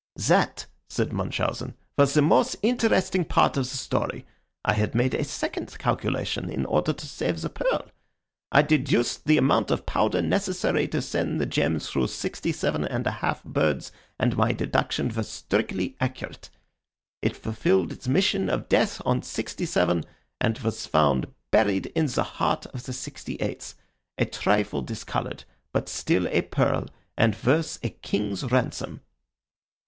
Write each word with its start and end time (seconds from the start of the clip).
"That," 0.27 0.65
said 0.89 1.13
Munchausen, 1.13 1.75
"was 1.95 2.15
the 2.15 2.23
most 2.23 2.55
interesting 2.63 3.23
part 3.23 3.55
of 3.55 3.69
the 3.69 3.77
story. 3.77 4.25
I 4.65 4.73
had 4.73 4.95
made 4.95 5.13
a 5.13 5.23
second 5.23 5.77
calculation 5.77 6.49
in 6.49 6.65
order 6.65 6.91
to 6.91 7.05
save 7.05 7.39
the 7.41 7.51
pearl. 7.51 7.85
I 8.51 8.63
deduced 8.63 9.25
the 9.25 9.37
amount 9.37 9.69
of 9.69 9.85
powder 9.85 10.19
necessary 10.23 10.87
to 10.87 11.03
send 11.03 11.39
the 11.39 11.45
gem 11.45 11.77
through 11.77 12.07
sixty 12.07 12.51
seven 12.51 12.83
and 12.83 13.05
a 13.05 13.11
half 13.11 13.43
birds, 13.43 13.91
and 14.19 14.35
my 14.35 14.53
deduction 14.53 15.09
was 15.13 15.29
strictly 15.29 15.95
accurate. 15.99 16.49
It 17.21 17.35
fulfilled 17.37 17.91
its 17.91 18.07
mission 18.07 18.49
of 18.49 18.67
death 18.67 19.03
on 19.05 19.21
sixty 19.21 19.67
seven 19.67 20.03
and 20.39 20.57
was 20.57 20.87
found 20.87 21.27
buried 21.51 21.91
in 21.93 22.07
the 22.07 22.23
heart 22.23 22.65
of 22.65 22.85
the 22.85 22.93
sixty 22.93 23.35
eighth, 23.35 23.75
a 24.17 24.25
trifle 24.25 24.81
discolored, 24.81 25.43
but 25.71 25.87
still 25.87 26.25
a 26.29 26.41
pearl, 26.41 26.87
and 27.15 27.37
worth 27.45 27.77
a 27.83 27.89
king's 27.91 28.43
ransom." 28.45 29.01